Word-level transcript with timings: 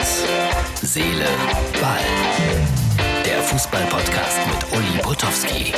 Herz, 0.00 0.24
Seele, 0.80 1.26
Ball. 1.78 1.98
Der 3.22 3.42
Fußball-Podcast 3.42 4.38
mit 4.46 4.78
Uli 4.78 5.02
Potowski. 5.02 5.74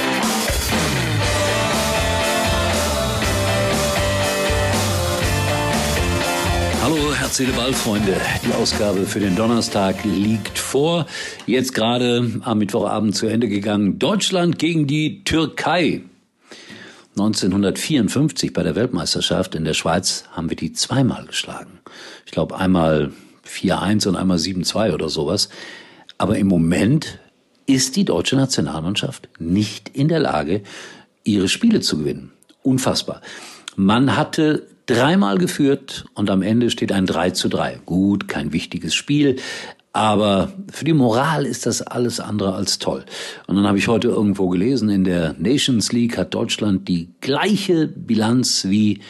Hallo, 6.85 7.13
Herz, 7.17 7.37
Seele, 7.37 7.53
Ball, 7.55 7.73
Freunde. 7.73 8.15
Die 8.47 8.53
Ausgabe 8.53 9.07
für 9.07 9.19
den 9.19 9.35
Donnerstag 9.35 10.05
liegt 10.05 10.57
vor. 10.57 11.07
Jetzt 11.47 11.75
gerade 11.75 12.31
am 12.45 12.59
Mittwochabend 12.59 13.17
zu 13.17 13.27
Ende 13.27 13.49
gegangen. 13.49 13.99
Deutschland 13.99 14.61
gegen 14.61 14.87
die 14.87 15.25
Türkei. 15.25 16.03
1954 17.19 18.53
bei 18.53 18.63
der 18.63 18.77
Weltmeisterschaft 18.77 19.57
in 19.57 19.65
der 19.65 19.75
Schweiz 19.75 20.27
haben 20.31 20.49
wir 20.49 20.57
die 20.57 20.73
zweimal 20.73 21.27
geschlagen. 21.27 21.81
Ich 22.25 22.31
glaube 22.31 22.57
einmal 22.57 23.11
4-1 23.53 24.09
und 24.09 24.17
einmal 24.17 24.39
7-2 24.39 24.95
oder 24.95 25.09
sowas. 25.09 25.49
Aber 26.19 26.39
im 26.39 26.47
Moment 26.47 27.19
ist 27.67 27.97
die 27.97 28.05
deutsche 28.05 28.37
Nationalmannschaft 28.37 29.29
nicht 29.39 29.91
in 29.91 30.09
der 30.09 30.21
Lage, 30.21 30.63
ihre 31.25 31.49
Spiele 31.49 31.81
zu 31.81 31.99
gewinnen. 31.99 32.33
Unfassbar. 32.63 33.21
Man 33.77 34.17
hatte 34.17 34.67
dreimal 34.87 35.39
geführt 35.39 36.05
und 36.15 36.31
am 36.31 36.43
Ende 36.43 36.71
steht 36.71 36.93
ein 36.93 37.07
3 37.07 37.31
zu 37.31 37.49
3. 37.49 37.81
Gut, 37.87 38.29
kein 38.29 38.53
wichtiges 38.53 38.95
Spiel, 38.95 39.37
aber 39.93 40.53
für 40.71 40.85
die 40.85 40.95
Moral 40.95 41.45
ist 41.45 41.67
das 41.67 41.83
alles 41.83 42.19
andere 42.19 42.55
als 42.55 42.79
toll. 42.79 43.05
Und 43.47 43.57
dann 43.57 43.67
habe 43.67 43.79
ich 43.79 43.89
heute 43.89 44.09
irgendwo 44.09 44.49
gelesen, 44.49 44.89
in 44.89 45.05
der 45.05 45.35
Nations 45.39 45.93
League 45.93 46.17
hat 46.17 46.35
Deutschland 46.35 46.89
die 46.89 47.11
gleiche 47.21 47.89
Bilanz 47.89 48.67
wie 48.69 49.01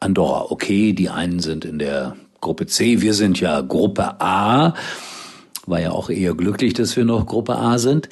Andorra. 0.00 0.50
Okay, 0.50 0.92
die 0.92 1.08
einen 1.08 1.40
sind 1.40 1.64
in 1.64 1.78
der 1.78 2.16
Gruppe 2.40 2.66
C, 2.66 3.00
wir 3.00 3.14
sind 3.14 3.40
ja 3.40 3.60
Gruppe 3.60 4.20
A. 4.20 4.74
War 5.66 5.80
ja 5.80 5.90
auch 5.90 6.10
eher 6.10 6.34
glücklich, 6.34 6.74
dass 6.74 6.96
wir 6.96 7.04
noch 7.04 7.26
Gruppe 7.26 7.56
A 7.56 7.78
sind. 7.78 8.08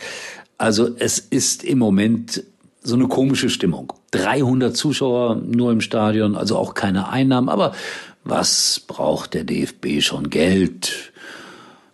Also 0.59 0.89
es 0.99 1.19
ist 1.19 1.65
im 1.65 1.79
Moment 1.79 2.43
so 2.83 2.95
eine 2.95 3.09
komische 3.09 3.51
Stimmung. 3.51 3.93
300 4.13 4.77
Zuschauer 4.77 5.37
nur 5.37 5.73
im 5.73 5.81
Stadion, 5.81 6.37
also 6.37 6.57
auch 6.57 6.75
keine 6.75 7.09
Einnahmen. 7.09 7.49
Aber 7.49 7.73
was 8.25 8.81
braucht 8.87 9.35
der 9.35 9.45
DFB 9.45 10.01
schon 10.01 10.31
Geld? 10.31 11.13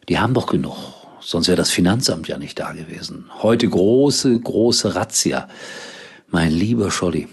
Die 0.09 0.19
haben 0.19 0.35
doch 0.35 0.47
genug. 0.47 0.77
Sonst 1.21 1.49
wäre 1.49 1.57
das 1.57 1.71
Finanzamt 1.71 2.29
ja 2.29 2.37
nicht 2.37 2.59
da 2.59 2.73
gewesen. 2.73 3.27
Heute 3.43 3.69
große, 3.69 4.41
große 4.41 4.95
Razzia. 4.95 5.49
Mein 6.29 6.51
lieber 6.51 6.91
Scholli. 6.91 7.29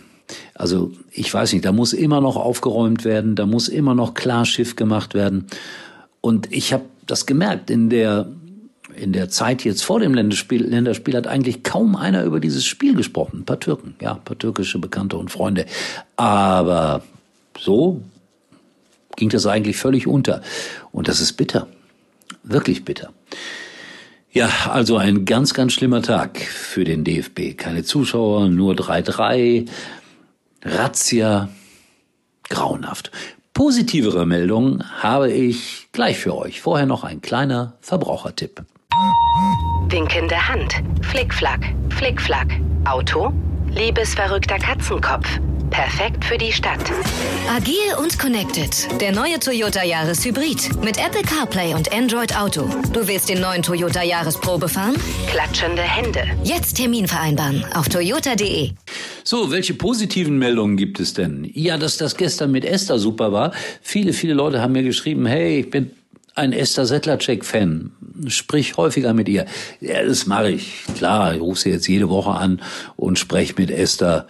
Also 0.54 0.92
ich 1.12 1.34
weiß 1.34 1.54
nicht, 1.54 1.66
da 1.66 1.72
muss 1.72 1.94
immer 1.94 2.22
noch 2.22 2.36
aufgeräumt 2.36 3.06
werden, 3.06 3.36
da 3.36 3.46
muss 3.46 3.68
immer 3.68 3.96
noch 3.96 4.14
klar 4.14 4.46
Schiff 4.46 4.76
gemacht 4.76 5.14
werden. 5.14 5.48
Und 6.22 6.52
ich 6.52 6.74
habe 6.74 6.86
das 7.06 7.26
gemerkt 7.26 7.70
in 7.70 7.90
der 7.90 8.28
in 8.96 9.14
der 9.14 9.30
Zeit 9.30 9.64
jetzt 9.64 9.84
vor 9.84 10.00
dem 10.00 10.14
Länderspiel, 10.14 10.64
Länderspiel 10.64 11.16
hat 11.16 11.28
eigentlich 11.28 11.64
kaum 11.64 11.96
einer 11.96 12.24
über 12.24 12.40
dieses 12.40 12.66
Spiel 12.66 12.96
gesprochen. 12.96 13.40
Ein 13.40 13.46
paar 13.46 13.60
Türken, 13.60 13.96
ja, 14.02 14.14
ein 14.14 14.24
paar 14.24 14.38
türkische 14.38 14.80
Bekannte 14.80 15.18
und 15.18 15.32
Freunde. 15.32 15.66
Aber 16.18 17.04
so 17.58 18.02
ging 19.16 19.30
das 19.30 19.46
eigentlich 19.46 19.78
völlig 19.78 20.08
unter. 20.08 20.42
Und 20.92 21.08
das 21.08 21.22
ist 21.22 21.34
bitter. 21.34 21.68
Wirklich 22.44 22.84
bitter. 22.84 23.12
Ja, 24.32 24.50
also 24.70 24.98
ein 24.98 25.26
ganz, 25.26 25.54
ganz 25.54 25.74
schlimmer 25.74 26.02
Tag 26.02 26.40
für 26.40 26.84
den 26.84 27.04
DFB. 27.04 27.58
Keine 27.58 27.84
Zuschauer, 27.84 28.50
nur 28.50 28.74
3-3. 28.76 29.68
Razzia. 30.64 31.50
Grauenhaft. 32.50 33.12
Positivere 33.54 34.26
Meldungen 34.26 34.84
habe 35.02 35.32
ich 35.32 35.90
gleich 35.92 36.18
für 36.18 36.36
euch. 36.36 36.62
Vorher 36.62 36.86
noch 36.86 37.04
ein 37.04 37.22
kleiner 37.22 37.74
Verbrauchertipp. 37.82 38.64
Winkende 39.90 40.48
Hand. 40.48 40.74
Flickflack. 41.02 41.74
Flickflack. 41.90 42.48
Auto. 42.86 43.32
Liebesverrückter 43.70 44.58
Katzenkopf. 44.58 45.28
Perfekt 45.70 46.26
für 46.26 46.38
die 46.38 46.52
Stadt. 46.52 46.80
Agil 47.56 47.76
und 48.02 48.18
connected. 48.18 48.88
Der 49.00 49.12
neue 49.12 49.40
Toyota 49.40 49.84
Yaris 49.84 50.26
Hybrid. 50.26 50.84
Mit 50.84 50.98
Apple 50.98 51.22
CarPlay 51.22 51.74
und 51.74 51.94
Android 51.94 52.36
Auto. 52.36 52.70
Du 52.94 53.08
willst 53.08 53.30
den 53.30 53.42
neuen 53.42 53.62
Toyota 53.62 54.04
Yaris 54.04 54.40
Probe 54.40 54.68
fahren? 54.68 54.96
Klatschende 55.28 55.82
Hände. 55.82 56.24
Jetzt 56.44 56.76
Termin 56.76 57.08
vereinbaren 57.08 57.64
auf 57.76 57.88
toyota.de. 57.90 58.72
So, 59.24 59.52
welche 59.52 59.74
positiven 59.74 60.38
Meldungen 60.38 60.76
gibt 60.76 61.00
es 61.00 61.14
denn? 61.14 61.50
Ja, 61.54 61.78
dass 61.78 61.98
das 61.98 62.18
gestern 62.18 62.52
mit 62.52 62.66
Esther 62.66 62.98
super 62.98 63.32
war. 63.32 63.52
Viele, 63.82 64.14
viele 64.14 64.34
Leute 64.34 64.62
haben 64.62 64.74
mir 64.74 64.84
geschrieben, 64.84 65.26
hey, 65.26 65.60
ich 65.60 65.70
bin 65.70 65.92
ein 66.36 66.54
Esther 66.54 66.86
Settlercheck-Fan. 66.86 67.92
Sprich 68.28 68.78
häufiger 68.78 69.14
mit 69.14 69.30
ihr. 69.30 69.46
Ja, 69.82 70.04
das 70.04 70.26
mache 70.26 70.52
ich. 70.52 70.84
Klar, 70.96 71.36
ich 71.36 71.42
rufe 71.42 71.60
sie 71.62 71.70
jetzt 71.70 71.88
jede 71.88 72.10
Woche 72.10 72.32
an 72.32 72.62
und 72.96 73.20
spreche 73.20 73.54
mit 73.58 73.72
Esther 73.72 74.28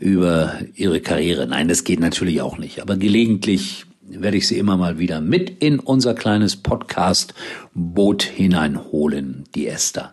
über 0.00 0.54
ihre 0.74 1.00
Karriere. 1.00 1.46
Nein, 1.46 1.68
das 1.68 1.84
geht 1.84 2.00
natürlich 2.00 2.40
auch 2.40 2.58
nicht. 2.58 2.80
Aber 2.80 2.96
gelegentlich 2.96 3.84
werde 4.08 4.36
ich 4.36 4.48
sie 4.48 4.58
immer 4.58 4.76
mal 4.76 4.98
wieder 4.98 5.20
mit 5.20 5.62
in 5.62 5.78
unser 5.78 6.14
kleines 6.14 6.56
Podcast-Boot 6.56 8.22
hineinholen, 8.22 9.44
die 9.54 9.66
Esther. 9.66 10.12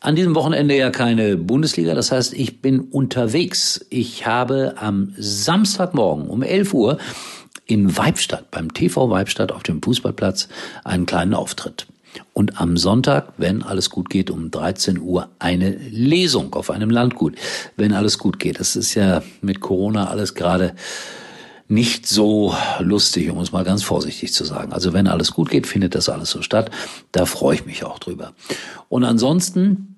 An 0.00 0.16
diesem 0.16 0.34
Wochenende 0.34 0.76
ja 0.76 0.90
keine 0.90 1.36
Bundesliga, 1.36 1.94
das 1.94 2.10
heißt, 2.10 2.32
ich 2.32 2.62
bin 2.62 2.80
unterwegs. 2.80 3.84
Ich 3.90 4.26
habe 4.26 4.74
am 4.78 5.12
Samstagmorgen 5.18 6.28
um 6.28 6.42
11 6.42 6.72
Uhr 6.72 6.98
in 7.66 7.96
Weibstadt, 7.96 8.50
beim 8.50 8.72
TV 8.72 9.10
Weibstadt 9.10 9.52
auf 9.52 9.62
dem 9.62 9.82
Fußballplatz, 9.82 10.48
einen 10.84 11.06
kleinen 11.06 11.34
Auftritt. 11.34 11.86
Und 12.32 12.60
am 12.60 12.76
Sonntag, 12.76 13.34
wenn 13.36 13.62
alles 13.62 13.90
gut 13.90 14.10
geht, 14.10 14.30
um 14.30 14.50
13 14.50 14.98
Uhr 14.98 15.28
eine 15.38 15.70
Lesung 15.70 16.54
auf 16.54 16.70
einem 16.70 16.90
Landgut, 16.90 17.36
wenn 17.76 17.92
alles 17.92 18.18
gut 18.18 18.38
geht. 18.38 18.60
Das 18.60 18.76
ist 18.76 18.94
ja 18.94 19.22
mit 19.42 19.60
Corona 19.60 20.08
alles 20.08 20.34
gerade 20.34 20.74
nicht 21.68 22.08
so 22.08 22.54
lustig, 22.80 23.30
um 23.30 23.38
es 23.38 23.52
mal 23.52 23.64
ganz 23.64 23.84
vorsichtig 23.84 24.32
zu 24.32 24.44
sagen. 24.44 24.72
Also 24.72 24.92
wenn 24.92 25.06
alles 25.06 25.30
gut 25.30 25.50
geht, 25.50 25.68
findet 25.68 25.94
das 25.94 26.08
alles 26.08 26.30
so 26.30 26.42
statt. 26.42 26.70
Da 27.12 27.26
freue 27.26 27.54
ich 27.54 27.64
mich 27.64 27.84
auch 27.84 28.00
drüber. 28.00 28.32
Und 28.88 29.04
ansonsten 29.04 29.89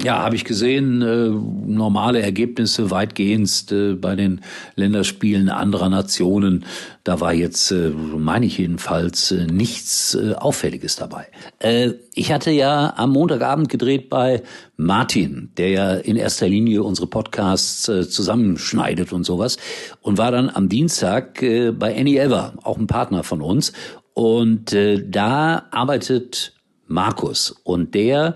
ja, 0.00 0.22
habe 0.22 0.36
ich 0.36 0.44
gesehen, 0.44 1.02
äh, 1.02 1.28
normale 1.28 2.22
Ergebnisse 2.22 2.92
weitgehend 2.92 3.72
äh, 3.72 3.94
bei 3.94 4.14
den 4.14 4.42
Länderspielen 4.76 5.48
anderer 5.48 5.88
Nationen. 5.88 6.64
Da 7.02 7.18
war 7.18 7.32
jetzt, 7.32 7.72
äh, 7.72 7.90
meine 7.90 8.46
ich 8.46 8.58
jedenfalls, 8.58 9.32
äh, 9.32 9.46
nichts 9.46 10.14
äh, 10.14 10.34
Auffälliges 10.34 10.94
dabei. 10.94 11.26
Äh, 11.58 11.94
ich 12.14 12.30
hatte 12.30 12.52
ja 12.52 12.94
am 12.96 13.10
Montagabend 13.10 13.68
gedreht 13.70 14.08
bei 14.08 14.44
Martin, 14.76 15.50
der 15.56 15.70
ja 15.70 15.94
in 15.94 16.14
erster 16.14 16.48
Linie 16.48 16.84
unsere 16.84 17.08
Podcasts 17.08 17.82
zusammenschneidet 17.82 19.12
und 19.12 19.24
sowas. 19.24 19.56
Und 20.00 20.16
war 20.16 20.30
dann 20.30 20.48
am 20.48 20.68
Dienstag 20.68 21.40
bei 21.40 21.96
Annie 21.98 22.20
Ever, 22.20 22.54
auch 22.62 22.78
ein 22.78 22.86
Partner 22.86 23.24
von 23.24 23.42
uns. 23.42 23.72
Und 24.14 24.76
da 25.06 25.66
arbeitet 25.70 26.54
Markus. 26.86 27.50
Und 27.64 27.94
der 27.94 28.34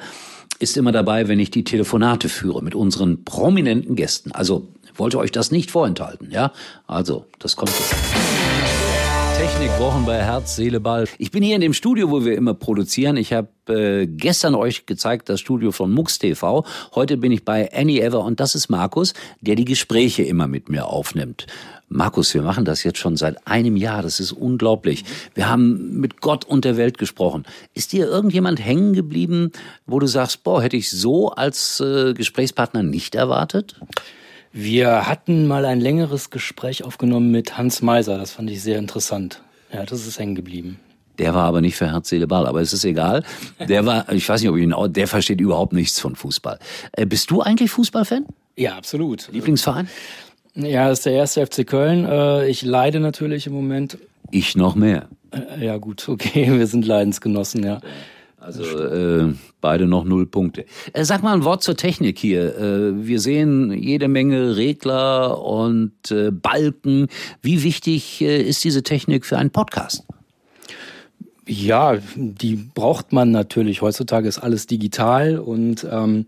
ist 0.62 0.76
immer 0.76 0.92
dabei, 0.92 1.28
wenn 1.28 1.40
ich 1.40 1.50
die 1.50 1.64
Telefonate 1.64 2.28
führe 2.28 2.62
mit 2.62 2.74
unseren 2.74 3.24
prominenten 3.24 3.96
Gästen. 3.96 4.32
Also 4.32 4.68
wollte 4.94 5.18
euch 5.18 5.32
das 5.32 5.50
nicht 5.50 5.70
vorenthalten, 5.70 6.30
ja? 6.30 6.52
Also, 6.86 7.26
das 7.38 7.56
kommt 7.56 7.72
jetzt. 7.72 8.31
Technikwochen 9.42 10.06
bei 10.06 10.22
Herz, 10.22 10.54
Seele, 10.54 10.78
Ball. 10.78 11.08
Ich 11.19 11.32
bin 11.32 11.42
hier 11.42 11.56
in 11.56 11.60
dem 11.60 11.75
Studio, 11.75 12.12
wo 12.12 12.25
wir 12.25 12.36
immer 12.36 12.54
produzieren. 12.54 13.16
Ich 13.16 13.32
habe 13.32 13.48
äh, 13.69 14.06
gestern 14.06 14.54
euch 14.54 14.86
gezeigt 14.86 15.28
das 15.28 15.41
Studio 15.41 15.72
von 15.72 15.91
Mux 15.91 16.20
TV. 16.20 16.64
Heute 16.94 17.16
bin 17.16 17.32
ich 17.32 17.44
bei 17.44 17.69
Annie 17.75 18.00
Ever 18.00 18.20
und 18.20 18.38
das 18.38 18.54
ist 18.54 18.69
Markus, 18.69 19.14
der 19.41 19.56
die 19.56 19.64
Gespräche 19.64 20.22
immer 20.22 20.47
mit 20.47 20.69
mir 20.69 20.86
aufnimmt. 20.86 21.48
Markus, 21.88 22.32
wir 22.34 22.42
machen 22.42 22.64
das 22.64 22.84
jetzt 22.84 22.98
schon 22.98 23.16
seit 23.16 23.44
einem 23.44 23.75
Jahr. 23.75 24.02
Das 24.02 24.20
ist 24.20 24.31
unglaublich. 24.31 25.04
Wir 25.34 25.50
haben 25.50 25.98
mit 25.98 26.20
Gott 26.20 26.44
und 26.44 26.64
der 26.64 26.76
Welt 26.76 26.97
gesprochen. 26.97 27.44
Ist 27.75 27.93
dir 27.93 28.06
irgendjemand 28.06 28.64
hängen 28.64 28.93
geblieben, 28.93 29.50
wo 29.87 29.99
du 29.99 30.06
sagst, 30.06 30.44
boah, 30.44 30.62
hätte 30.62 30.76
ich 30.76 30.88
so 30.88 31.31
als 31.31 31.81
äh, 31.81 32.14
Gesprächspartner 32.14 32.84
nicht 32.84 33.16
erwartet? 33.16 33.75
Wir 34.52 35.08
hatten 35.08 35.46
mal 35.46 35.64
ein 35.64 35.81
längeres 35.81 36.28
Gespräch 36.28 36.84
aufgenommen 36.84 37.31
mit 37.31 37.56
Hans 37.56 37.81
Meiser. 37.81 38.19
Das 38.19 38.32
fand 38.32 38.50
ich 38.50 38.62
sehr 38.62 38.78
interessant. 38.78 39.40
Ja, 39.72 39.87
das 39.87 40.06
ist 40.06 40.19
hängen 40.19 40.34
geblieben. 40.34 40.78
Der 41.19 41.34
war 41.34 41.44
aber 41.44 41.60
nicht 41.60 41.76
für 41.76 41.90
Herz, 41.90 42.10
Seele, 42.10 42.26
Ball, 42.26 42.46
aber 42.46 42.60
es 42.60 42.72
ist 42.72 42.84
egal. 42.84 43.22
Der 43.58 43.87
war, 43.87 44.10
ich 44.12 44.28
weiß 44.28 44.40
nicht, 44.43 44.50
ob 44.50 44.56
ich 44.56 44.62
ihn, 44.64 44.75
der 44.93 45.08
versteht 45.08 45.40
überhaupt 45.40 45.72
nichts 45.72 46.00
von 46.00 46.16
Fußball. 46.16 46.58
Äh, 46.93 47.06
bist 47.06 47.31
du 47.31 47.40
eigentlich 47.40 47.70
Fußballfan? 47.70 48.26
Ja, 48.56 48.76
absolut. 48.76 49.28
Lieblingsverein? 49.32 49.88
Ja, 50.54 50.88
das 50.88 51.00
ist 51.00 51.06
der 51.06 51.14
erste 51.14 51.46
FC 51.46 51.66
Köln. 51.66 52.04
Äh, 52.04 52.49
ich 52.49 52.62
leide 52.62 53.00
natürlich 53.00 53.46
im 53.46 53.54
Moment. 53.54 53.96
Ich 54.31 54.54
noch 54.56 54.75
mehr. 54.75 55.08
Äh, 55.31 55.64
ja 55.64 55.78
gut, 55.78 56.08
okay, 56.08 56.52
wir 56.58 56.66
sind 56.66 56.87
Leidensgenossen, 56.87 57.64
ja. 57.64 57.81
Also 58.42 58.64
äh, 58.64 59.34
beide 59.60 59.86
noch 59.86 60.04
null 60.04 60.26
Punkte. 60.26 60.64
Äh, 60.92 61.04
sag 61.04 61.22
mal 61.22 61.32
ein 61.32 61.44
Wort 61.44 61.62
zur 61.62 61.76
Technik 61.76 62.18
hier. 62.18 62.58
Äh, 62.58 63.06
wir 63.06 63.20
sehen 63.20 63.72
jede 63.72 64.08
Menge 64.08 64.56
Regler 64.56 65.40
und 65.40 66.10
äh, 66.10 66.32
Balken. 66.32 67.06
Wie 67.40 67.62
wichtig 67.62 68.20
äh, 68.20 68.42
ist 68.42 68.64
diese 68.64 68.82
Technik 68.82 69.24
für 69.24 69.38
einen 69.38 69.50
Podcast? 69.50 70.04
Ja, 71.46 71.98
die 72.16 72.56
braucht 72.56 73.12
man 73.12 73.30
natürlich. 73.30 73.80
Heutzutage 73.80 74.26
ist 74.26 74.38
alles 74.38 74.66
digital 74.66 75.38
und 75.38 75.86
ähm, 75.88 76.26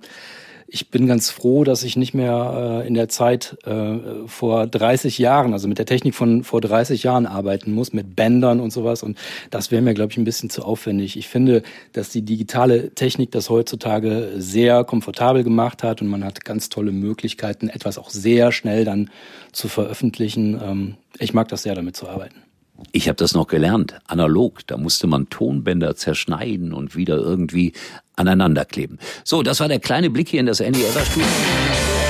ich 0.74 0.90
bin 0.90 1.06
ganz 1.06 1.30
froh, 1.30 1.62
dass 1.62 1.84
ich 1.84 1.96
nicht 1.96 2.14
mehr 2.14 2.82
äh, 2.82 2.88
in 2.88 2.94
der 2.94 3.08
Zeit 3.08 3.56
äh, 3.64 4.26
vor 4.26 4.66
30 4.66 5.18
Jahren, 5.18 5.52
also 5.52 5.68
mit 5.68 5.78
der 5.78 5.86
Technik 5.86 6.16
von 6.16 6.42
vor 6.42 6.60
30 6.60 7.04
Jahren 7.04 7.26
arbeiten 7.26 7.72
muss, 7.72 7.92
mit 7.92 8.16
Bändern 8.16 8.58
und 8.58 8.72
sowas. 8.72 9.04
Und 9.04 9.16
das 9.52 9.70
wäre 9.70 9.82
mir, 9.82 9.94
glaube 9.94 10.10
ich, 10.10 10.18
ein 10.18 10.24
bisschen 10.24 10.50
zu 10.50 10.64
aufwendig. 10.64 11.16
Ich 11.16 11.28
finde, 11.28 11.62
dass 11.92 12.10
die 12.10 12.22
digitale 12.22 12.90
Technik 12.90 13.30
das 13.30 13.50
heutzutage 13.50 14.32
sehr 14.36 14.82
komfortabel 14.82 15.44
gemacht 15.44 15.84
hat 15.84 16.02
und 16.02 16.08
man 16.08 16.24
hat 16.24 16.44
ganz 16.44 16.70
tolle 16.70 16.90
Möglichkeiten, 16.90 17.68
etwas 17.68 17.96
auch 17.96 18.10
sehr 18.10 18.50
schnell 18.50 18.84
dann 18.84 19.10
zu 19.52 19.68
veröffentlichen. 19.68 20.60
Ähm, 20.60 20.94
ich 21.20 21.32
mag 21.32 21.46
das 21.46 21.62
sehr, 21.62 21.76
damit 21.76 21.94
zu 21.94 22.08
arbeiten. 22.08 22.43
Ich 22.92 23.08
habe 23.08 23.16
das 23.16 23.34
noch 23.34 23.46
gelernt, 23.46 23.94
analog. 24.06 24.66
Da 24.66 24.76
musste 24.76 25.06
man 25.06 25.28
Tonbänder 25.28 25.96
zerschneiden 25.96 26.72
und 26.72 26.96
wieder 26.96 27.16
irgendwie 27.16 27.72
aneinander 28.16 28.64
kleben. 28.64 28.98
So, 29.24 29.42
das 29.42 29.60
war 29.60 29.68
der 29.68 29.80
kleine 29.80 30.10
Blick 30.10 30.28
hier 30.28 30.40
in 30.40 30.46
das 30.46 30.60
Andy 30.60 30.82
Ever 30.82 31.04
Studio. 31.04 31.28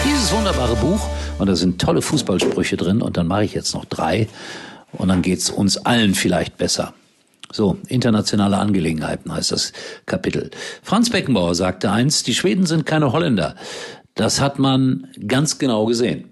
Dieses 0.04 0.32
wunderbare 0.32 0.76
Buch 0.76 1.06
und 1.38 1.48
da 1.48 1.56
sind 1.56 1.80
tolle 1.80 2.02
Fußballsprüche 2.02 2.76
drin 2.76 3.02
und 3.02 3.16
dann 3.16 3.26
mache 3.26 3.44
ich 3.44 3.54
jetzt 3.54 3.74
noch 3.74 3.84
drei 3.84 4.28
und 4.92 5.08
dann 5.08 5.22
geht's 5.22 5.50
uns 5.50 5.76
allen 5.78 6.14
vielleicht 6.14 6.56
besser. 6.56 6.94
So, 7.52 7.78
internationale 7.88 8.58
Angelegenheiten 8.58 9.32
heißt 9.32 9.52
das 9.52 9.72
Kapitel. 10.06 10.50
Franz 10.82 11.10
Beckenbauer 11.10 11.54
sagte 11.54 11.90
einst, 11.90 12.26
die 12.26 12.34
Schweden 12.34 12.66
sind 12.66 12.84
keine 12.84 13.12
Holländer. 13.12 13.54
Das 14.14 14.40
hat 14.40 14.58
man 14.58 15.08
ganz 15.26 15.58
genau 15.58 15.86
gesehen. 15.86 16.30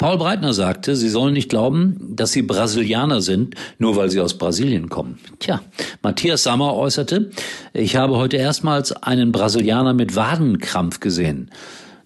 Paul 0.00 0.16
Breitner 0.16 0.54
sagte, 0.54 0.96
Sie 0.96 1.10
sollen 1.10 1.34
nicht 1.34 1.50
glauben, 1.50 2.14
dass 2.16 2.32
Sie 2.32 2.40
Brasilianer 2.40 3.20
sind, 3.20 3.54
nur 3.76 3.96
weil 3.96 4.08
Sie 4.08 4.18
aus 4.18 4.32
Brasilien 4.32 4.88
kommen. 4.88 5.18
Tja, 5.40 5.60
Matthias 6.00 6.42
Sammer 6.42 6.74
äußerte, 6.74 7.28
ich 7.74 7.96
habe 7.96 8.16
heute 8.16 8.38
erstmals 8.38 8.92
einen 8.92 9.30
Brasilianer 9.30 9.92
mit 9.92 10.16
Wadenkrampf 10.16 11.00
gesehen. 11.00 11.50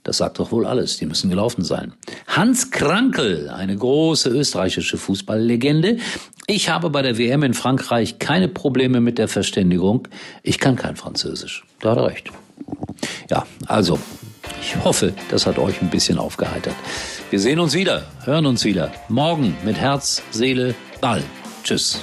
Das 0.02 0.17
sagt 0.17 0.41
doch 0.41 0.50
wohl 0.50 0.67
alles, 0.67 0.96
die 0.96 1.06
müssen 1.06 1.31
gelaufen 1.31 1.62
sein. 1.62 1.93
Hans 2.26 2.73
Krankel, 2.73 3.49
eine 3.49 3.76
große 3.76 4.29
österreichische 4.29 4.99
Fußballlegende. 4.99 5.99
Ich 6.49 6.70
habe 6.70 6.91
bei 6.91 7.02
der 7.02 7.17
WM 7.17 7.44
in 7.44 7.55
Frankreich 7.55 8.19
keine 8.19 8.49
Probleme 8.49 9.00
mit 9.00 9.19
der 9.19 9.29
Verständigung. 9.29 10.08
Ich 10.43 10.58
kann 10.58 10.75
kein 10.75 10.96
Französisch. 10.96 11.64
Da 11.79 11.93
hat 11.93 11.99
er 11.99 12.06
recht. 12.08 12.32
Ja, 13.31 13.46
also, 13.69 14.00
ich 14.61 14.85
hoffe, 14.85 15.14
das 15.31 15.46
hat 15.46 15.58
euch 15.58 15.81
ein 15.81 15.91
bisschen 15.91 16.19
aufgeheitert. 16.19 16.75
Wir 17.35 17.41
sehen 17.41 17.59
uns 17.59 17.75
wieder, 17.75 18.05
hören 18.23 18.47
uns 18.47 18.65
wieder. 18.65 18.93
Morgen 19.09 19.57
mit 19.65 19.77
Herz, 19.77 20.23
Seele, 20.31 20.73
Ball. 21.01 21.21
Tschüss. 21.65 21.99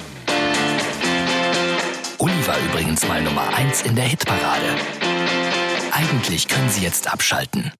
Uli 2.18 2.46
war 2.46 2.58
übrigens 2.68 3.08
mal 3.08 3.22
Nummer 3.22 3.48
1 3.56 3.80
in 3.80 3.96
der 3.96 4.04
Hitparade. 4.04 4.76
Eigentlich 5.90 6.48
können 6.48 6.68
Sie 6.68 6.84
jetzt 6.84 7.10
abschalten. 7.10 7.72